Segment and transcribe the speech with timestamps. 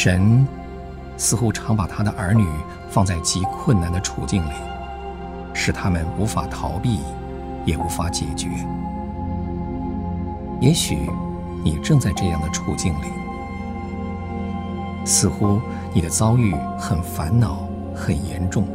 [0.00, 0.46] 神
[1.16, 2.46] 似乎常把他的儿女
[2.88, 4.52] 放在极困难的处境里，
[5.52, 7.00] 使他们无法逃避，
[7.64, 8.46] 也无法解决。
[10.60, 11.10] 也许
[11.64, 13.08] 你正在这样的处境里，
[15.04, 15.60] 似乎
[15.92, 18.68] 你的遭遇很烦恼、很严重，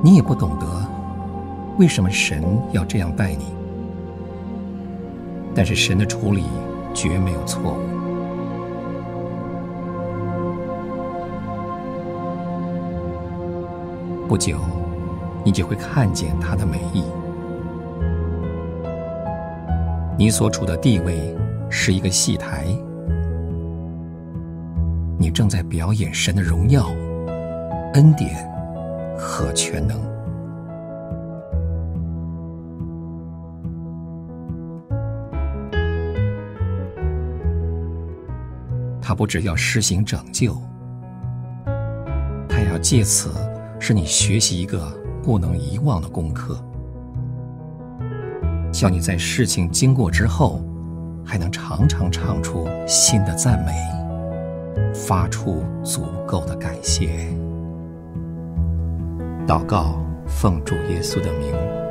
[0.00, 0.66] 你也不懂得
[1.76, 3.46] 为什么神要这样待你。
[5.56, 6.44] 但是神的处理
[6.94, 8.03] 绝没有错误。
[14.26, 14.58] 不久，
[15.44, 17.04] 你就会看见他的美意。
[20.18, 21.36] 你所处的地位
[21.68, 22.64] 是一个戏台，
[25.18, 26.88] 你正在表演神的荣耀、
[27.94, 28.48] 恩典
[29.16, 30.00] 和全能。
[39.02, 40.56] 他不只要施行拯救，
[42.48, 43.30] 他要借此
[43.86, 44.90] 是你学习一个
[45.22, 46.58] 不能遗忘的功课，
[48.72, 50.62] 叫你在事情经过之后，
[51.22, 53.74] 还能常常唱出新的赞美，
[54.94, 57.28] 发出足够的感谢。
[59.46, 61.83] 祷告，奉主耶稣的名。